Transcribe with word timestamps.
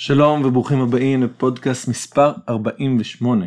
שלום 0.00 0.44
וברוכים 0.44 0.80
הבאים 0.80 1.22
לפודקאסט 1.22 1.88
מספר 1.88 2.32
48. 2.48 3.46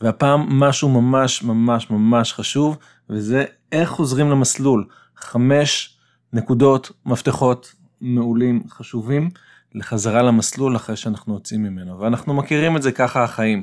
והפעם 0.00 0.60
משהו 0.60 0.88
ממש 0.88 1.42
ממש 1.42 1.90
ממש 1.90 2.32
חשוב 2.32 2.76
וזה 3.10 3.44
איך 3.72 3.90
חוזרים 3.90 4.30
למסלול. 4.30 4.86
חמש 5.16 5.96
נקודות 6.32 6.90
מפתחות 7.06 7.74
מעולים 8.00 8.62
חשובים 8.68 9.30
לחזרה 9.74 10.22
למסלול 10.22 10.76
אחרי 10.76 10.96
שאנחנו 10.96 11.34
יוצאים 11.34 11.62
ממנו 11.62 12.00
ואנחנו 12.00 12.34
מכירים 12.34 12.76
את 12.76 12.82
זה 12.82 12.92
ככה 12.92 13.24
החיים 13.24 13.62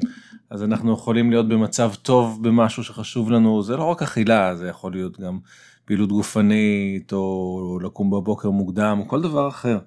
אז 0.50 0.64
אנחנו 0.64 0.93
יכולים 0.93 1.30
להיות 1.30 1.48
במצב 1.48 1.93
טוב 2.02 2.43
במשהו 2.43 2.84
שחשוב 2.84 3.32
לנו 3.32 3.64
זה 3.64 3.78
לא 3.78 3.84
רק 3.84 4.02
אכילה 4.02 4.55
זה 4.55 4.68
יכול 4.68 4.91
להיות 4.91 5.20
גם 5.20 5.39
פעילות 5.86 6.09
גופנית 6.09 7.14
או 7.14 7.80
לקום 7.84 8.09
בבוקר 8.09 8.50
מוקדם 8.50 8.98
או 9.00 9.07
כל 9.07 9.21
דבר 9.21 9.48
אחר. 9.48 9.80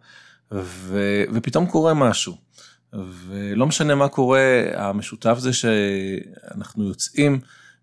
ו, 0.53 0.99
ופתאום 1.33 1.67
קורה 1.67 1.95
משהו. 1.95 2.37
ולא 2.93 3.67
משנה 3.67 3.95
מה 3.95 4.09
קורה, 4.09 4.63
המשותף 4.75 5.37
זה 5.39 5.53
שאנחנו 5.53 6.89
יוצאים 6.89 7.41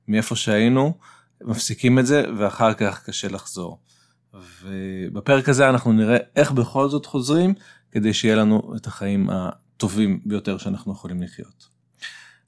מאיפה 0.07 0.35
שהיינו, 0.35 0.93
מפסיקים 1.43 1.99
את 1.99 2.05
זה, 2.05 2.23
ואחר 2.37 2.73
כך 2.73 3.03
קשה 3.05 3.27
לחזור. 3.27 3.79
ובפרק 4.61 5.49
הזה 5.49 5.69
אנחנו 5.69 5.93
נראה 5.93 6.17
איך 6.35 6.51
בכל 6.51 6.89
זאת 6.89 7.05
חוזרים, 7.05 7.53
כדי 7.91 8.13
שיהיה 8.13 8.35
לנו 8.35 8.73
את 8.75 8.87
החיים 8.87 9.29
הטובים 9.29 10.19
ביותר 10.25 10.57
שאנחנו 10.57 10.91
יכולים 10.91 11.21
לחיות. 11.23 11.67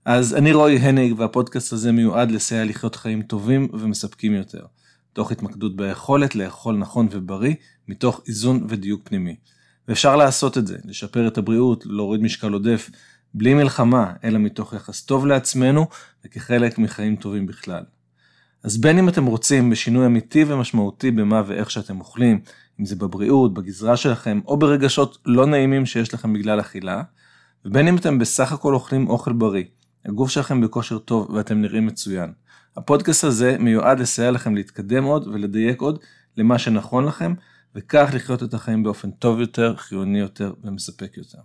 אז 0.06 0.36
אני 0.36 0.54
רועי 0.54 0.78
הניג, 0.78 1.20
והפודקאסט 1.20 1.74
הזה 1.74 1.92
מיועד 1.92 2.32
לסייע 2.32 2.66
לחיות 2.66 2.96
חיים 2.96 3.22
טובים 3.22 3.68
ומספקים 3.74 4.34
יותר, 4.34 4.66
תוך 5.14 5.32
התמקדות 5.32 5.76
ביכולת 5.76 6.36
לאכול 6.36 6.78
נכון 6.78 7.08
ובריא, 7.12 7.56
מתוך 7.88 8.22
איזון 8.28 8.66
ודיוק 8.70 9.02
פנימי. 9.04 9.36
ואפשר 9.88 10.16
לעשות 10.16 10.58
את 10.58 10.68
זה, 10.68 10.78
לשפר 10.86 11.28
את 11.28 11.38
הבריאות, 11.38 11.86
להוריד 11.86 12.22
משקל 12.22 12.54
עודף, 12.54 12.90
בלי 13.34 13.54
מלחמה, 13.54 14.14
אלא 14.24 14.40
מתוך 14.40 14.74
יחס 14.74 15.02
טוב 15.02 15.26
לעצמנו 15.26 15.88
וכחלק 16.26 16.78
מחיים 16.78 17.16
טובים 17.16 17.46
בכלל. 17.46 17.84
אז 18.64 18.78
בין 18.78 18.98
אם 18.98 19.10
אתם 19.10 19.26
רוצים 19.26 19.70
בשינוי 19.70 20.06
אמיתי 20.06 20.46
ומשמעותי 20.48 21.12
במה 21.12 21.42
ואיך 21.48 21.72
שאתם 21.72 22.00
אוכלים, 22.00 22.40
אם 22.80 22.86
זה 22.86 22.96
בבריאות, 22.96 23.54
בגזרה 23.54 23.98
שלכם, 23.98 24.40
או 24.46 24.58
ברגשות 24.58 25.18
לא 25.26 25.46
נעימים 25.46 25.86
שיש 25.86 26.14
לכם 26.14 26.34
בגלל 26.34 26.60
אכילה, 26.60 27.02
ובין 27.66 27.88
אם 27.88 27.98
אתם 27.98 28.20
בסך 28.20 28.52
הכל 28.52 28.74
אוכלים 28.74 29.10
אוכל 29.10 29.34
בריא, 29.34 29.64
הגוף 30.06 30.30
שלכם 30.30 30.62
בכושר 30.62 30.98
טוב 30.98 31.30
ואתם 31.30 31.62
נראים 31.62 31.86
מצוין. 31.86 32.34
הפודקאסט 32.78 33.24
הזה 33.24 33.56
מיועד 33.60 34.00
לסייע 34.00 34.32
לכם 34.32 34.56
להתקדם 34.56 35.04
עוד 35.04 35.28
ולדייק 35.28 35.82
עוד 35.82 36.00
למה 36.38 36.60
שנכון 36.60 37.06
לכם, 37.06 37.34
וכך 37.76 38.10
לחיות 38.14 38.44
את 38.44 38.54
החיים 38.54 38.84
באופן 38.84 39.12
טוב 39.12 39.40
יותר, 39.40 39.76
חיוני 39.76 40.20
יותר 40.20 40.54
ומספק 40.64 41.18
יותר. 41.18 41.40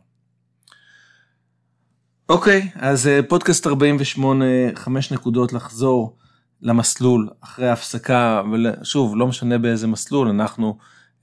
אוקיי, 2.29 2.69
אז 2.75 3.07
אה, 3.07 3.21
פודקאסט 3.29 3.67
48, 3.67 4.45
חמש 4.75 5.13
נקודות 5.13 5.53
לחזור 5.53 6.17
למסלול 6.63 7.29
אחרי 7.41 7.69
ההפסקה, 7.69 8.43
ושוב, 8.53 9.17
לא 9.17 9.27
משנה 9.27 9.59
באיזה 9.59 9.87
מסלול, 9.87 10.29
אנחנו, 10.29 10.79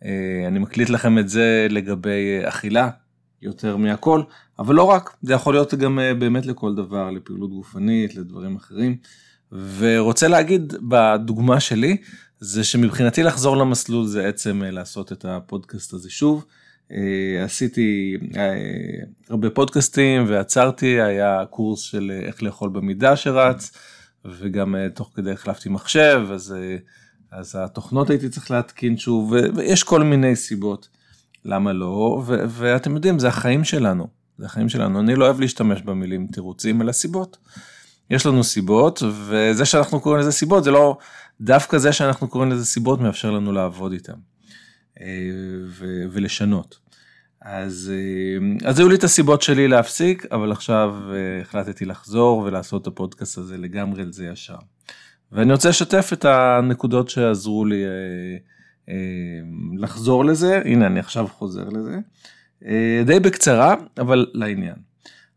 אה, 0.06 0.44
אני 0.48 0.60
מקליט 0.60 0.90
לכם 0.90 1.18
את 1.18 1.30
זה 1.30 1.68
לגבי 1.70 2.40
אה, 2.44 2.50
אכילה 2.50 2.90
יותר 3.42 3.78
מהכל, 3.78 4.22
אבל 4.60 4.76
לא 4.76 4.84
רק, 4.84 5.18
זה 5.22 5.34
יכול 5.34 5.54
להיות 5.54 5.74
גם 5.74 6.00
באמת 6.20 6.46
לכל 6.46 6.76
דבר, 6.76 7.12
לפעילות 7.12 7.50
גופנית, 7.50 8.16
לדברים 8.16 8.56
אחרים. 8.56 8.98
ורוצה 9.78 10.28
להגיד 10.28 10.74
בדוגמה 10.90 11.60
שלי, 11.60 11.98
זה 12.40 12.64
שמבחינתי 12.64 13.24
לחזור 13.24 13.58
למסלול 13.58 14.06
זה 14.06 14.28
עצם 14.28 14.64
אה, 14.64 14.72
לעשות 14.72 15.12
את 15.12 15.26
הפודקאסט 15.26 15.94
הזה 15.94 16.10
שוב. 16.10 16.46
אה, 16.92 17.44
עשיתי 17.44 18.18
אה, 18.38 18.54
הרבה 19.30 19.50
פודקאסטים 19.50 20.26
ועצרתי, 20.28 21.02
היה 21.02 21.44
קורס 21.50 21.82
של 21.82 22.12
איך 22.26 22.44
לאכול 22.44 22.70
במידה 22.70 23.16
שרץ, 23.16 23.72
וגם 24.26 24.76
תוך 24.94 25.12
כדי 25.16 25.32
החלפתי 25.32 25.70
מחשב, 25.70 26.22
אז, 26.34 26.56
אז 27.32 27.56
התוכנות 27.60 28.10
הייתי 28.10 28.30
צריך 28.30 28.52
להתקין 28.52 28.98
שוב, 28.98 29.34
ויש 29.56 29.84
כל 29.84 30.04
מיני 30.04 30.36
סיבות 30.36 30.90
למה 31.46 31.74
לא, 31.74 32.24
ו, 32.26 32.36
ואתם 32.48 32.96
יודעים, 32.96 33.20
זה 33.20 33.28
החיים 33.28 33.64
שלנו, 33.64 34.08
זה 34.38 34.46
החיים 34.46 34.70
שלנו, 34.70 35.00
אני 35.00 35.16
לא 35.16 35.26
אוהב 35.26 35.40
להשתמש 35.40 35.82
במילים 35.82 36.28
תירוצים, 36.28 36.82
אלא 36.82 36.92
סיבות. 36.92 37.38
יש 38.10 38.26
לנו 38.26 38.44
סיבות, 38.44 39.04
וזה 39.04 39.66
שאנחנו 39.66 40.00
קוראים 40.00 40.22
לזה 40.22 40.32
סיבות, 40.32 40.64
זה 40.64 40.72
לא, 40.72 40.98
דווקא 41.42 41.78
זה 41.78 41.94
שאנחנו 41.94 42.28
קוראים 42.28 42.52
לזה 42.52 42.66
סיבות 42.66 43.02
מאפשר 43.02 43.32
לנו 43.32 43.52
לעבוד 43.52 43.92
איתם 43.92 44.14
אה, 45.02 45.06
ולשנות. 46.12 46.80
אז, 47.42 47.92
אה, 47.94 48.70
אז 48.70 48.80
היו 48.80 48.90
לי 48.90 48.96
את 48.96 49.04
הסיבות 49.04 49.42
שלי 49.42 49.68
להפסיק, 49.68 50.26
אבל 50.32 50.52
עכשיו 50.52 50.96
אה, 51.10 51.42
החלטתי 51.42 51.86
לחזור 51.86 52.38
ולעשות 52.40 52.82
את 52.82 52.88
הפודקאסט 52.88 53.38
הזה 53.38 53.58
לגמרי 53.58 54.02
על 54.02 54.12
זה 54.12 54.26
ישר. 54.26 54.58
ואני 55.32 55.54
רוצה 55.54 55.70
לשתף 55.70 56.10
את 56.14 56.26
הנקודות 56.26 57.10
שעזרו 57.10 57.66
לי 57.66 57.84
לחזור 59.78 60.26
לזה, 60.26 60.62
הנה 60.66 60.88
אני 60.88 61.00
עכשיו 61.00 61.28
חוזר 61.28 61.70
לזה, 61.70 61.98
די 63.06 63.20
בקצרה, 63.20 63.76
אבל 63.98 64.26
לעניין. 64.34 64.76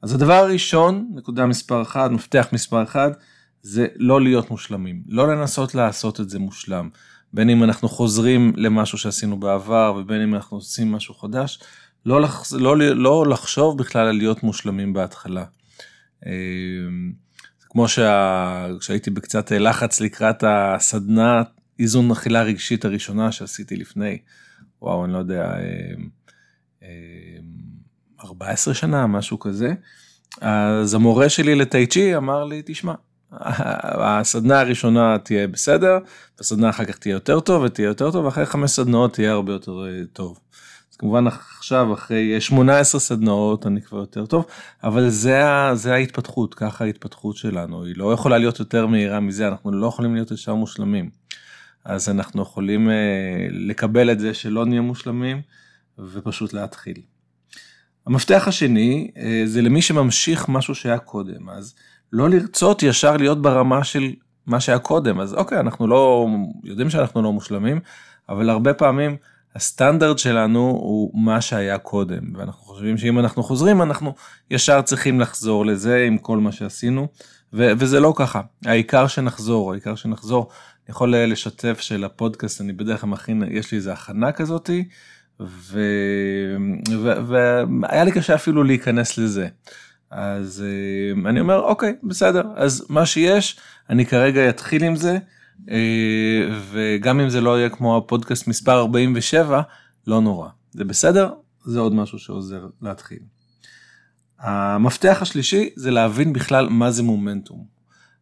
אז 0.02 0.14
הדבר 0.14 0.32
הראשון, 0.32 1.10
נקודה 1.14 1.46
מספר 1.46 1.82
1, 1.82 2.10
מפתח 2.10 2.48
מספר 2.52 2.82
1, 2.82 3.12
זה 3.62 3.86
לא 3.96 4.20
להיות 4.20 4.50
מושלמים, 4.50 5.02
לא 5.06 5.28
לנסות 5.28 5.74
לעשות 5.74 6.20
את 6.20 6.30
זה 6.30 6.38
מושלם. 6.38 6.88
בין 7.32 7.50
אם 7.50 7.64
אנחנו 7.64 7.88
חוזרים 7.88 8.52
למשהו 8.56 8.98
שעשינו 8.98 9.40
בעבר 9.40 9.94
ובין 10.00 10.20
אם 10.20 10.34
אנחנו 10.34 10.56
עושים 10.56 10.92
משהו 10.92 11.14
חדש, 11.14 11.60
לא, 12.06 12.20
לח... 12.20 12.52
לא, 12.52 12.78
לא 12.78 13.26
לחשוב 13.26 13.78
בכלל 13.78 14.06
על 14.06 14.16
להיות 14.16 14.42
מושלמים 14.42 14.92
בהתחלה. 14.92 15.44
אמ, 16.26 17.12
כמו 17.60 17.88
שה... 17.88 18.66
שהייתי 18.80 19.10
בקצת 19.10 19.52
לחץ 19.52 20.00
לקראת 20.00 20.44
הסדנה 20.46 21.42
איזון 21.78 22.10
אכילה 22.10 22.42
רגשית 22.42 22.84
הראשונה 22.84 23.32
שעשיתי 23.32 23.76
לפני, 23.76 24.18
וואו, 24.82 25.04
אני 25.04 25.12
לא 25.12 25.18
יודע, 25.18 25.54
14 28.24 28.72
אמ, 28.72 28.76
אמ, 28.76 28.80
שנה, 28.80 29.06
משהו 29.06 29.38
כזה. 29.38 29.72
אז 30.40 30.94
המורה 30.94 31.28
שלי 31.28 31.54
לטייצ'י 31.54 32.16
אמר 32.16 32.44
לי, 32.44 32.62
תשמע, 32.66 32.94
הסדנה 33.32 34.60
הראשונה 34.60 35.18
תהיה 35.18 35.48
בסדר, 35.48 35.98
הסדנה 36.40 36.70
אחר 36.70 36.84
כך 36.84 36.98
תהיה 36.98 37.12
יותר 37.12 37.40
טוב 37.40 37.62
ותהיה 37.62 37.86
יותר 37.86 38.10
טוב, 38.10 38.24
ואחרי 38.24 38.46
חמש 38.46 38.70
סדנאות 38.70 39.12
תהיה 39.12 39.32
הרבה 39.32 39.52
יותר 39.52 39.86
אה, 39.86 40.02
טוב. 40.12 40.38
אז 40.92 40.96
כמובן 40.96 41.26
עכשיו 41.26 41.94
אחרי 41.94 42.40
18 42.40 43.00
סדנאות 43.00 43.66
אני 43.66 43.82
כבר 43.82 43.98
יותר 43.98 44.26
טוב, 44.26 44.46
אבל 44.84 45.08
זה, 45.08 45.42
זה 45.74 45.94
ההתפתחות, 45.94 46.54
ככה 46.54 46.84
ההתפתחות 46.84 47.36
שלנו, 47.36 47.84
היא 47.84 47.94
לא 47.96 48.12
יכולה 48.12 48.38
להיות 48.38 48.58
יותר 48.58 48.86
מהירה 48.86 49.20
מזה, 49.20 49.48
אנחנו 49.48 49.72
לא 49.72 49.86
יכולים 49.86 50.14
להיות 50.14 50.30
ישר 50.30 50.54
מושלמים. 50.54 51.10
אז 51.84 52.08
אנחנו 52.08 52.42
יכולים 52.42 52.90
אה, 52.90 52.94
לקבל 53.50 54.10
את 54.10 54.20
זה 54.20 54.34
שלא 54.34 54.66
נהיה 54.66 54.80
מושלמים 54.80 55.42
ופשוט 55.98 56.52
להתחיל. 56.52 57.00
המפתח 58.06 58.44
השני 58.46 59.10
אה, 59.16 59.42
זה 59.44 59.62
למי 59.62 59.82
שממשיך 59.82 60.48
משהו 60.48 60.74
שהיה 60.74 60.98
קודם, 60.98 61.48
אז 61.48 61.74
לא 62.12 62.30
לרצות 62.30 62.82
ישר 62.82 63.16
להיות 63.16 63.42
ברמה 63.42 63.84
של 63.84 64.12
מה 64.46 64.60
שהיה 64.60 64.78
קודם. 64.78 65.20
אז 65.20 65.34
אוקיי, 65.34 65.60
אנחנו 65.60 65.86
לא, 65.86 66.26
יודעים 66.64 66.90
שאנחנו 66.90 67.22
לא 67.22 67.32
מושלמים, 67.32 67.80
אבל 68.28 68.50
הרבה 68.50 68.74
פעמים 68.74 69.16
הסטנדרט 69.54 70.18
שלנו 70.18 70.60
הוא 70.60 71.24
מה 71.24 71.40
שהיה 71.40 71.78
קודם, 71.78 72.20
ואנחנו 72.36 72.64
חושבים 72.64 72.98
שאם 72.98 73.18
אנחנו 73.18 73.42
חוזרים, 73.42 73.82
אנחנו 73.82 74.14
ישר 74.50 74.82
צריכים 74.82 75.20
לחזור 75.20 75.66
לזה 75.66 76.04
עם 76.06 76.18
כל 76.18 76.38
מה 76.38 76.52
שעשינו, 76.52 77.08
ו- 77.52 77.70
וזה 77.78 78.00
לא 78.00 78.12
ככה. 78.16 78.40
העיקר 78.64 79.06
שנחזור, 79.06 79.72
העיקר 79.72 79.94
שנחזור. 79.94 80.48
אני 80.86 80.92
יכול 80.92 81.16
לשתף 81.16 81.80
של 81.80 82.04
הפודקאסט, 82.04 82.60
אני 82.60 82.72
בדרך 82.72 83.00
כלל 83.00 83.10
מכין, 83.10 83.42
יש 83.50 83.72
לי 83.72 83.78
איזה 83.78 83.92
הכנה 83.92 84.32
כזאתי, 84.32 84.88
והיה 86.90 88.04
לי 88.04 88.12
קשה 88.12 88.34
אפילו 88.34 88.64
להיכנס 88.64 89.18
לזה. 89.18 89.48
אז 90.10 90.64
אה, 90.66 91.30
אני 91.30 91.40
אומר 91.40 91.60
אוקיי 91.60 91.94
בסדר 92.02 92.42
אז 92.56 92.86
מה 92.88 93.06
שיש 93.06 93.58
אני 93.90 94.06
כרגע 94.06 94.48
אתחיל 94.48 94.84
עם 94.84 94.96
זה 94.96 95.18
אה, 95.70 96.48
וגם 96.70 97.20
אם 97.20 97.28
זה 97.28 97.40
לא 97.40 97.58
יהיה 97.58 97.68
כמו 97.68 97.96
הפודקאסט 97.96 98.48
מספר 98.48 98.78
47 98.78 99.62
לא 100.06 100.20
נורא 100.20 100.48
זה 100.70 100.84
בסדר 100.84 101.32
זה 101.64 101.80
עוד 101.80 101.94
משהו 101.94 102.18
שעוזר 102.18 102.66
להתחיל. 102.82 103.18
המפתח 104.38 105.18
השלישי 105.20 105.70
זה 105.76 105.90
להבין 105.90 106.32
בכלל 106.32 106.68
מה 106.68 106.90
זה 106.90 107.02
מומנטום. 107.02 107.64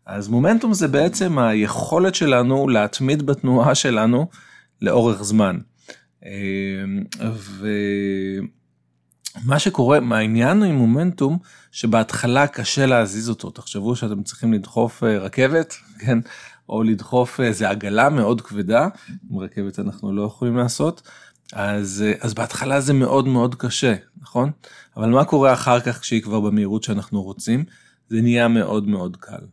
אז 0.06 0.28
מומנטום 0.28 0.74
זה 0.74 0.88
בעצם 0.88 1.38
היכולת 1.38 2.14
שלנו 2.14 2.68
להתמיד 2.68 3.26
בתנועה 3.26 3.74
שלנו 3.74 4.28
לאורך 4.82 5.22
זמן. 5.22 5.58
אה, 6.26 7.30
ו... 7.32 7.68
מה 9.44 9.58
שקורה, 9.58 9.98
העניין 10.10 10.62
עם 10.62 10.74
מומנטום, 10.74 11.38
שבהתחלה 11.72 12.46
קשה 12.46 12.86
להזיז 12.86 13.28
אותו. 13.28 13.50
תחשבו 13.50 13.96
שאתם 13.96 14.22
צריכים 14.22 14.52
לדחוף 14.52 15.04
אה, 15.04 15.18
רכבת, 15.18 15.74
כן? 16.00 16.18
או 16.68 16.82
לדחוף 16.82 17.40
איזה 17.40 17.70
עגלה 17.70 18.08
מאוד 18.08 18.40
כבדה, 18.40 18.88
עם 19.30 19.38
רכבת 19.38 19.78
אנחנו 19.78 20.12
לא 20.12 20.22
יכולים 20.22 20.56
לעשות. 20.56 21.02
אז, 21.52 22.04
אז 22.20 22.34
בהתחלה 22.34 22.80
זה 22.80 22.92
מאוד 22.92 23.28
מאוד 23.28 23.54
קשה, 23.54 23.94
נכון? 24.20 24.50
אבל 24.96 25.08
מה 25.08 25.24
קורה 25.24 25.52
אחר 25.52 25.80
כך 25.80 26.00
כשהיא 26.00 26.22
כבר 26.22 26.40
במהירות 26.40 26.82
שאנחנו 26.82 27.22
רוצים? 27.22 27.64
זה 28.08 28.22
נהיה 28.22 28.48
מאוד 28.48 28.88
מאוד 28.88 29.16
קל. 29.20 29.46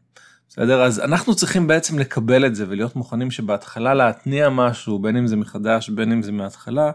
בסדר? 0.53 0.83
אז 0.83 0.99
אנחנו 0.99 1.35
צריכים 1.35 1.67
בעצם 1.67 1.99
לקבל 1.99 2.45
את 2.45 2.55
זה 2.55 2.65
ולהיות 2.69 2.95
מוכנים 2.95 3.31
שבהתחלה 3.31 3.93
להתניע 3.93 4.49
משהו, 4.49 4.99
בין 4.99 5.17
אם 5.17 5.27
זה 5.27 5.35
מחדש, 5.35 5.89
בין 5.89 6.11
אם 6.11 6.21
זה 6.21 6.31
מההתחלה, 6.31 6.91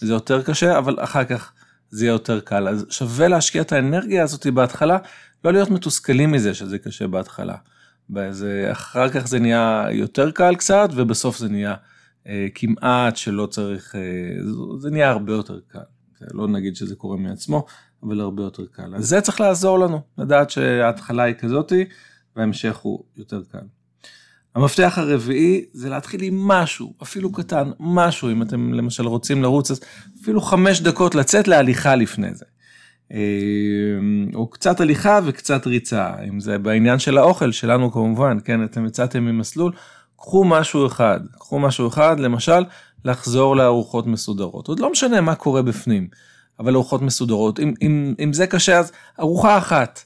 זה 0.00 0.12
יותר 0.12 0.42
קשה, 0.42 0.78
אבל 0.78 0.96
אחר 1.00 1.24
כך 1.24 1.52
זה 1.90 2.04
יהיה 2.04 2.12
יותר 2.12 2.40
קל. 2.40 2.68
אז 2.68 2.86
שווה 2.90 3.28
להשקיע 3.28 3.62
את 3.62 3.72
האנרגיה 3.72 4.22
הזאת 4.22 4.46
בהתחלה, 4.46 4.98
לא 5.44 5.52
להיות 5.52 5.70
מתוסכלים 5.70 6.32
מזה 6.32 6.54
שזה 6.54 6.78
קשה 6.78 7.06
בהתחלה. 7.06 7.56
וזה, 8.10 8.68
אחר 8.72 9.08
כך 9.08 9.26
זה 9.26 9.38
נהיה 9.38 9.86
יותר 9.90 10.30
קל 10.30 10.54
קצת, 10.54 10.88
ובסוף 10.94 11.38
זה 11.38 11.48
נהיה 11.48 11.74
אה, 12.26 12.46
כמעט 12.54 13.16
שלא 13.16 13.46
צריך, 13.46 13.94
אה, 13.94 14.00
זה 14.78 14.90
נהיה 14.90 15.10
הרבה 15.10 15.32
יותר 15.32 15.58
קל. 15.68 15.78
לא 16.34 16.48
נגיד 16.48 16.76
שזה 16.76 16.94
קורה 16.94 17.16
מעצמו, 17.16 17.66
אבל 18.02 18.20
הרבה 18.20 18.42
יותר 18.42 18.66
קל. 18.72 18.94
אז 18.94 19.08
זה 19.08 19.20
צריך 19.20 19.40
לעזור 19.40 19.78
לנו, 19.78 20.00
לדעת 20.18 20.50
שההתחלה 20.50 21.22
היא 21.22 21.34
כזאתי, 21.34 21.84
וההמשך 22.36 22.76
הוא 22.76 23.04
יותר 23.16 23.42
קל. 23.52 23.66
המפתח 24.54 24.98
הרביעי 24.98 25.64
זה 25.72 25.88
להתחיל 25.88 26.22
עם 26.22 26.48
משהו, 26.48 26.94
אפילו 27.02 27.32
קטן, 27.32 27.70
משהו, 27.80 28.30
אם 28.30 28.42
אתם 28.42 28.72
למשל 28.72 29.06
רוצים 29.06 29.42
לרוץ, 29.42 29.70
אז 29.70 29.80
אפילו 30.22 30.40
חמש 30.40 30.80
דקות 30.80 31.14
לצאת 31.14 31.48
להליכה 31.48 31.96
לפני 31.96 32.34
זה. 32.34 32.44
אה, 33.12 33.18
או 34.34 34.46
קצת 34.46 34.80
הליכה 34.80 35.20
וקצת 35.24 35.66
ריצה, 35.66 36.14
אם 36.28 36.40
זה 36.40 36.58
בעניין 36.58 36.98
של 36.98 37.18
האוכל 37.18 37.52
שלנו 37.52 37.92
כמובן, 37.92 38.38
כן, 38.44 38.64
אתם 38.64 38.86
יצאתם 38.86 39.24
ממסלול, 39.24 39.72
קחו 40.16 40.44
משהו 40.44 40.86
אחד, 40.86 41.20
קחו 41.32 41.58
משהו 41.58 41.88
אחד, 41.88 42.20
למשל, 42.20 42.64
לחזור 43.04 43.56
לארוחות 43.56 44.06
מסודרות. 44.06 44.68
עוד 44.68 44.80
לא 44.80 44.90
משנה 44.90 45.20
מה 45.20 45.34
קורה 45.34 45.62
בפנים, 45.62 46.08
אבל 46.60 46.74
ארוחות 46.74 47.02
מסודרות. 47.02 47.60
אם, 47.60 47.74
אם, 47.82 48.14
אם 48.24 48.32
זה 48.32 48.46
קשה, 48.46 48.78
אז 48.78 48.92
ארוחה 49.20 49.58
אחת 49.58 50.00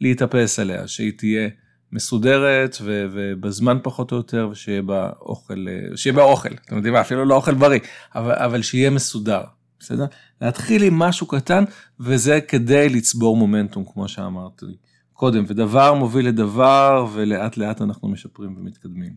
להתאפס 0.00 0.58
עליה, 0.58 0.88
שהיא 0.88 1.12
תהיה 1.16 1.48
מסודרת 1.94 2.76
ו, 2.80 3.06
ובזמן 3.12 3.78
פחות 3.82 4.12
או 4.12 4.16
יותר, 4.16 4.48
ושיהיה 4.52 4.82
בה 4.82 5.10
אוכל, 5.20 5.66
שיהיה 5.96 6.14
בה 6.14 6.22
אוכל, 6.22 6.48
אתם 6.66 6.76
יודעים 6.76 6.94
מה, 6.94 7.00
אפילו 7.00 7.24
לא 7.24 7.34
אוכל 7.34 7.54
בריא, 7.54 7.80
אבל, 8.14 8.32
אבל 8.32 8.62
שיהיה 8.62 8.90
מסודר, 8.90 9.42
בסדר? 9.78 10.04
להתחיל 10.40 10.82
עם 10.82 10.98
משהו 10.98 11.26
קטן, 11.26 11.64
וזה 12.00 12.40
כדי 12.40 12.88
לצבור 12.88 13.36
מומנטום, 13.36 13.84
כמו 13.92 14.08
שאמרתי 14.08 14.66
קודם, 15.12 15.44
ודבר 15.48 15.94
מוביל 15.94 16.28
לדבר, 16.28 17.06
ולאט 17.12 17.56
לאט 17.56 17.82
אנחנו 17.82 18.08
משפרים 18.08 18.56
ומתקדמים. 18.58 19.14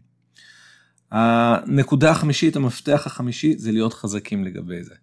הנקודה 1.12 2.12
החמישית, 2.12 2.56
המפתח 2.56 3.04
החמישי, 3.06 3.58
זה 3.58 3.72
להיות 3.72 3.94
חזקים 3.94 4.44
לגבי 4.44 4.84
זה. 4.84 4.96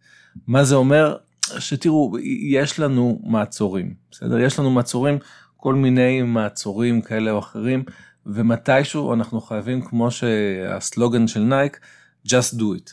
מה 0.47 0.65
זה 0.65 0.75
אומר? 0.75 1.17
שתראו, 1.59 2.17
יש 2.49 2.81
לנו 2.81 3.21
מעצורים, 3.25 3.95
בסדר? 4.11 4.39
יש 4.39 4.59
לנו 4.59 4.71
מעצורים, 4.71 5.19
כל 5.65 5.75
מיני 5.75 6.23
מעצורים 6.23 7.01
כאלה 7.01 7.31
או 7.31 7.39
אחרים, 7.39 7.85
ומתישהו 8.27 9.15
אנחנו 9.15 9.41
חייבים, 9.41 9.83
כמו 9.83 10.11
שהסלוגן 10.11 11.29
של 11.29 11.41
נייק, 11.41 11.81
just 12.29 12.55
do 12.55 12.63
it. 12.63 12.91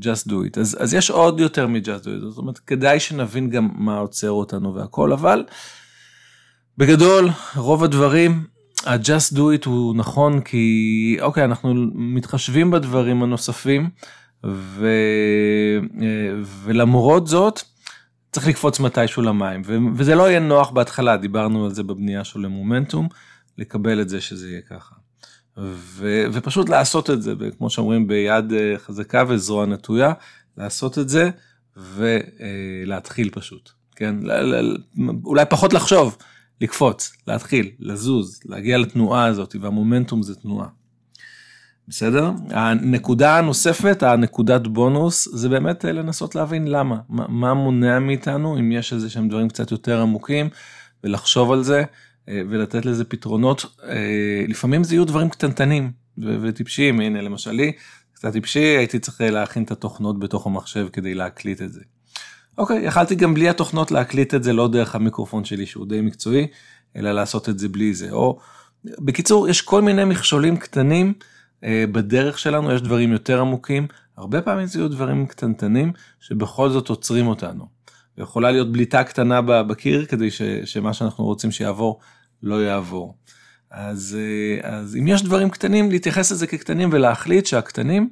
just 0.00 0.28
do 0.28 0.32
it. 0.32 0.60
אז, 0.60 0.76
אז 0.80 0.94
יש 0.94 1.10
עוד 1.10 1.40
יותר 1.40 1.66
מ-just 1.66 2.04
do 2.04 2.06
it, 2.06 2.28
זאת 2.28 2.38
אומרת, 2.38 2.58
כדאי 2.58 3.00
שנבין 3.00 3.50
גם 3.50 3.68
מה 3.74 3.98
עוצר 3.98 4.30
אותנו 4.30 4.74
והכל, 4.74 5.12
אבל 5.12 5.44
בגדול, 6.78 7.28
רוב 7.56 7.84
הדברים 7.84 8.44
ה-just 8.86 9.34
do 9.34 9.38
it 9.38 9.66
הוא 9.66 9.96
נכון 9.96 10.40
כי 10.40 11.16
אוקיי 11.20 11.44
אנחנו 11.44 11.74
מתחשבים 11.94 12.70
בדברים 12.70 13.22
הנוספים 13.22 13.90
ו... 14.46 14.88
ולמרות 16.64 17.26
זאת 17.26 17.60
צריך 18.32 18.48
לקפוץ 18.48 18.80
מתישהו 18.80 19.22
למים. 19.22 19.62
וזה 19.96 20.14
לא 20.14 20.28
יהיה 20.28 20.40
נוח 20.40 20.70
בהתחלה 20.70 21.16
דיברנו 21.16 21.64
על 21.64 21.74
זה 21.74 21.82
בבנייה 21.82 22.24
של 22.24 22.44
המומנטום 22.44 23.08
לקבל 23.58 24.00
את 24.00 24.08
זה 24.08 24.20
שזה 24.20 24.48
יהיה 24.48 24.60
ככה. 24.60 24.94
ו... 25.58 26.24
ופשוט 26.32 26.68
לעשות 26.68 27.10
את 27.10 27.22
זה 27.22 27.32
כמו 27.58 27.70
שאומרים 27.70 28.06
ביד 28.06 28.52
אה, 28.52 28.74
חזקה 28.78 29.24
וזרוע 29.28 29.66
נטויה 29.66 30.12
לעשות 30.56 30.98
את 30.98 31.08
זה 31.08 31.30
ולהתחיל 31.76 33.30
פשוט 33.32 33.70
כן 33.96 34.16
אולי 35.24 35.44
פחות 35.50 35.72
לחשוב. 35.72 36.16
לקפוץ, 36.60 37.12
להתחיל, 37.26 37.70
לזוז, 37.78 38.40
להגיע 38.44 38.78
לתנועה 38.78 39.24
הזאת, 39.24 39.56
והמומנטום 39.60 40.22
זה 40.22 40.34
תנועה. 40.34 40.68
בסדר? 41.88 42.30
הנקודה 42.50 43.38
הנוספת, 43.38 44.02
הנקודת 44.02 44.66
בונוס, 44.66 45.28
זה 45.32 45.48
באמת 45.48 45.84
אה, 45.84 45.92
לנסות 45.92 46.34
להבין 46.34 46.68
למה, 46.68 46.96
מה, 47.08 47.26
מה 47.28 47.54
מונע 47.54 47.98
מאיתנו, 47.98 48.58
אם 48.58 48.72
יש 48.72 48.92
איזה 48.92 49.10
שהם 49.10 49.28
דברים 49.28 49.48
קצת 49.48 49.70
יותר 49.70 50.00
עמוקים, 50.00 50.48
ולחשוב 51.04 51.52
על 51.52 51.62
זה, 51.62 51.82
אה, 52.28 52.40
ולתת 52.48 52.86
לזה 52.86 53.04
פתרונות. 53.04 53.64
אה, 53.84 54.44
לפעמים 54.48 54.84
זה 54.84 54.94
יהיו 54.94 55.04
דברים 55.04 55.28
קטנטנים 55.28 55.90
וטיפשיים, 56.18 57.00
הנה 57.00 57.20
למשל 57.20 57.50
לי, 57.50 57.72
קצת 58.12 58.32
טיפשי, 58.32 58.58
הייתי 58.58 58.98
צריך 58.98 59.20
להכין 59.20 59.62
את 59.62 59.70
התוכנות 59.70 60.18
בתוך 60.18 60.46
המחשב 60.46 60.88
כדי 60.92 61.14
להקליט 61.14 61.62
את 61.62 61.72
זה. 61.72 61.80
אוקיי, 62.58 62.84
יכלתי 62.84 63.14
גם 63.14 63.34
בלי 63.34 63.48
התוכנות 63.48 63.90
להקליט 63.90 64.34
את 64.34 64.42
זה 64.42 64.52
לא 64.52 64.68
דרך 64.68 64.94
המיקרופון 64.94 65.44
שלי 65.44 65.66
שהוא 65.66 65.86
די 65.86 66.00
מקצועי, 66.00 66.46
אלא 66.96 67.12
לעשות 67.12 67.48
את 67.48 67.58
זה 67.58 67.68
בלי 67.68 67.94
זה. 67.94 68.10
או 68.10 68.38
בקיצור, 68.84 69.48
יש 69.48 69.62
כל 69.62 69.82
מיני 69.82 70.04
מכשולים 70.04 70.56
קטנים 70.56 71.14
בדרך 71.64 72.38
שלנו, 72.38 72.72
יש 72.72 72.82
דברים 72.82 73.12
יותר 73.12 73.40
עמוקים, 73.40 73.86
הרבה 74.16 74.42
פעמים 74.42 74.66
זה 74.66 74.78
יהיו 74.78 74.88
דברים 74.88 75.26
קטנטנים 75.26 75.92
שבכל 76.20 76.70
זאת 76.70 76.88
עוצרים 76.88 77.26
אותנו. 77.26 77.66
יכולה 78.18 78.50
להיות 78.50 78.72
בליטה 78.72 79.04
קטנה 79.04 79.42
בקיר 79.42 80.06
כדי 80.06 80.30
ש, 80.30 80.42
שמה 80.64 80.92
שאנחנו 80.92 81.24
רוצים 81.24 81.50
שיעבור 81.50 82.00
לא 82.42 82.64
יעבור. 82.64 83.16
אז, 83.70 84.18
אה, 84.20 84.70
אז 84.70 84.96
אם 84.96 85.08
יש 85.08 85.22
דברים 85.22 85.50
קטנים, 85.50 85.90
להתייחס 85.90 86.32
לזה 86.32 86.46
כקטנים 86.46 86.88
ולהחליט 86.92 87.46
שהקטנים 87.46 88.10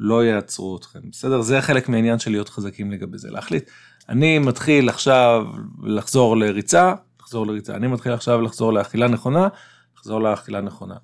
לא 0.00 0.24
יעצרו 0.24 0.76
אתכם, 0.76 1.00
בסדר? 1.10 1.40
זה 1.40 1.60
חלק 1.60 1.88
מהעניין 1.88 2.18
של 2.18 2.30
להיות 2.30 2.48
חזקים 2.48 2.90
לגבי 2.90 3.18
זה, 3.18 3.30
להחליט. 3.30 3.70
אני 4.08 4.38
מתחיל 4.38 4.88
עכשיו 4.88 5.46
לחזור 5.82 6.36
לריצה, 6.36 6.94
לחזור 7.20 7.46
לריצה. 7.46 7.74
אני 7.74 7.86
מתחיל 7.86 8.12
עכשיו 8.12 8.40
לחזור 8.40 8.72
לאכילה 8.72 9.08
נכונה, 9.08 9.48
לחזור 9.96 10.20
לאכילה 10.20 10.60
נכונה. 10.60 10.94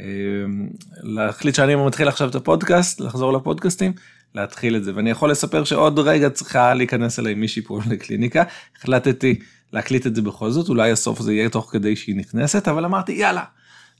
אמ, 0.00 0.68
להחליט 1.02 1.54
שאני 1.54 1.74
מתחיל 1.74 2.08
עכשיו 2.08 2.28
את 2.28 2.34
הפודקאסט, 2.34 3.00
לחזור 3.00 3.32
לפודקאסטים, 3.32 3.92
להתחיל 4.34 4.76
את 4.76 4.84
זה. 4.84 4.92
ואני 4.94 5.10
יכול 5.10 5.30
לספר 5.30 5.64
שעוד 5.64 5.98
רגע 5.98 6.30
צריכה 6.30 6.74
להיכנס 6.74 7.18
אליי 7.18 7.34
מישהי 7.34 7.62
פה 7.62 7.80
לקליניקה, 7.90 8.42
החלטתי 8.76 9.38
להקליט 9.72 10.06
את 10.06 10.14
זה 10.14 10.22
בכל 10.22 10.50
זאת, 10.50 10.68
אולי 10.68 10.90
הסוף 10.90 11.20
זה 11.20 11.32
יהיה 11.32 11.48
תוך 11.48 11.70
כדי 11.72 11.96
שהיא 11.96 12.16
נכנסת, 12.16 12.68
אבל 12.68 12.84
אמרתי 12.84 13.12
יאללה, 13.12 13.44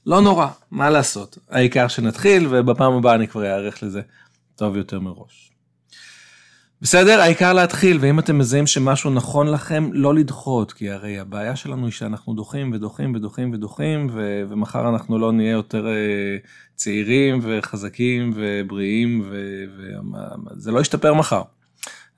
לא 0.05 0.21
נורא, 0.21 0.47
מה 0.71 0.89
לעשות, 0.89 1.37
העיקר 1.49 1.87
שנתחיל 1.87 2.47
ובפעם 2.49 2.93
הבאה 2.93 3.15
אני 3.15 3.27
כבר 3.27 3.45
אערך 3.45 3.83
לזה 3.83 4.01
טוב 4.55 4.77
יותר 4.77 4.99
מראש. 4.99 5.54
בסדר? 6.85 7.21
העיקר 7.21 7.53
להתחיל, 7.53 7.97
ואם 8.01 8.19
אתם 8.19 8.37
מזהים 8.37 8.67
שמשהו 8.67 9.09
נכון 9.09 9.47
לכם, 9.47 9.89
לא 9.93 10.15
לדחות, 10.15 10.71
כי 10.71 10.91
הרי 10.91 11.19
הבעיה 11.19 11.55
שלנו 11.55 11.85
היא 11.85 11.93
שאנחנו 11.93 12.33
דוחים 12.33 12.71
ודוחים 12.73 13.15
ודוחים 13.15 13.53
ודוחים, 13.53 14.07
ו- 14.11 14.43
ומחר 14.49 14.89
אנחנו 14.89 15.19
לא 15.19 15.31
נהיה 15.31 15.51
יותר 15.51 15.85
uh, 15.85 16.47
צעירים 16.75 17.39
וחזקים 17.41 18.33
ובריאים, 18.35 19.21
וזה 19.29 20.71
ו- 20.71 20.75
לא 20.75 20.79
ישתפר 20.79 21.13
מחר. 21.13 21.41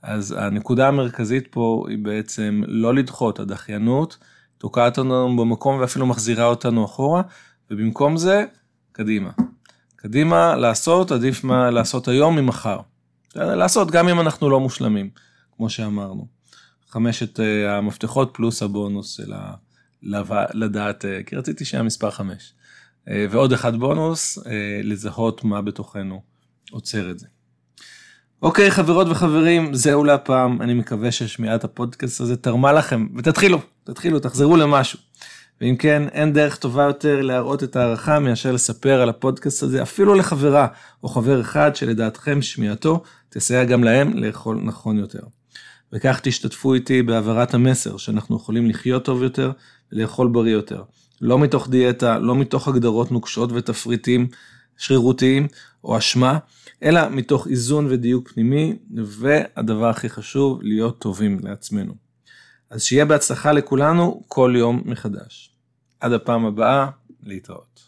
אז 0.02 0.36
הנקודה 0.38 0.88
המרכזית 0.88 1.48
פה 1.52 1.86
היא 1.90 1.98
בעצם 1.98 2.62
לא 2.68 2.94
לדחות, 2.94 3.40
הדחיינות 3.40 4.18
תוקעת 4.58 4.98
אותנו 4.98 5.38
במקום 5.38 5.80
ואפילו 5.80 6.06
מחזירה 6.06 6.46
אותנו 6.46 6.86
אחורה, 6.86 7.22
ובמקום 7.72 8.18
זה, 8.18 8.46
קדימה. 8.92 9.30
קדימה, 9.96 10.56
לעשות, 10.56 11.12
עדיף 11.12 11.44
מה 11.44 11.72
לעשות 11.72 12.08
היום 12.08 12.36
ממחר. 12.36 12.80
לעשות 13.46 13.92
גם 13.92 14.10
אם 14.10 14.20
אנחנו 14.20 14.50
לא 14.50 14.60
מושלמים, 14.60 15.10
כמו 15.58 15.70
שאמרנו. 15.70 16.28
חמשת 16.90 17.40
אה, 17.40 17.78
המפתחות 17.78 18.32
פלוס 18.34 18.64
הבונוס 18.64 19.18
של 19.18 19.34
ה... 19.34 19.54
לדעת, 20.54 21.06
אה, 21.06 21.24
כי 21.26 21.36
רציתי 21.36 21.66
שהיה 21.66 21.84
מספר 21.84 22.12
חמש. 22.12 22.54
אה, 23.10 23.26
ועוד 23.30 23.54
אחד 23.54 23.76
בונוס, 23.76 24.38
לזהות 24.84 25.44
מה 25.44 25.62
בתוכנו 25.62 26.22
עוצר 26.72 27.12
את 27.12 27.20
זה. 27.20 27.28
אוקיי, 28.42 28.72
חברות 28.72 29.08
וחברים, 29.10 29.74
זהו 29.74 30.04
להפעם. 30.04 30.62
אני 30.62 30.74
מקווה 30.74 31.12
ששמיעת 31.12 31.64
הפודקאסט 31.64 32.22
הזה 32.22 32.38
תרמה 32.38 32.74
לכם, 32.74 33.08
ותתחילו, 33.18 33.62
תתחילו, 33.84 34.20
תחזרו 34.20 34.58
למשהו. 34.58 35.00
ואם 35.62 35.76
כן, 35.76 36.08
אין 36.12 36.34
דרך 36.34 36.56
טובה 36.56 36.84
יותר 36.84 37.22
להראות 37.22 37.64
את 37.64 37.76
ההערכה 37.76 38.20
מאשר 38.20 38.52
לספר 38.52 39.02
על 39.02 39.10
הפודקאסט 39.10 39.64
הזה, 39.64 39.82
אפילו 39.82 40.14
לחברה 40.16 40.68
או 41.04 41.10
חבר 41.10 41.42
אחד 41.42 41.76
שלדעתכם 41.76 42.42
שמיעתו 42.42 43.04
תסייע 43.30 43.66
גם 43.66 43.84
להם 43.84 44.18
לאכול 44.18 44.62
נכון 44.64 44.98
יותר. 44.98 45.22
וכך 45.94 46.20
תשתתפו 46.24 46.74
איתי 46.74 47.04
בהעברת 47.04 47.54
המסר 47.54 47.98
שאנחנו 47.98 48.36
יכולים 48.36 48.70
לחיות 48.70 49.06
טוב 49.06 49.24
יותר 49.24 49.52
ולאכול 49.92 50.28
בריא 50.28 50.54
יותר. 50.54 50.84
לא 51.22 51.40
מתוך 51.40 51.70
דיאטה, 51.70 52.20
לא 52.20 52.36
מתוך 52.36 52.68
הגדרות 52.68 53.12
נוקשות 53.12 53.50
ותפריטים 53.52 54.28
שרירותיים, 54.78 55.48
או 55.84 55.98
אשמה, 55.98 56.40
אלא 56.84 57.10
מתוך 57.10 57.48
איזון 57.48 57.88
ודיוק 57.90 58.32
פנימי, 58.32 58.78
והדבר 58.96 59.90
הכי 59.90 60.10
חשוב, 60.10 60.60
להיות 60.62 61.00
טובים 61.00 61.40
לעצמנו. 61.44 61.94
אז 62.70 62.84
שיהיה 62.84 63.06
בהצלחה 63.06 63.52
לכולנו 63.52 64.24
כל 64.28 64.54
יום 64.58 64.82
מחדש. 64.86 65.52
עד 66.00 66.12
הפעם 66.12 66.46
הבאה, 66.46 66.88
להתראות. 67.24 67.82